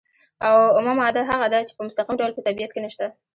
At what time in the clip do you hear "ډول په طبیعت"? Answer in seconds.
2.19-2.71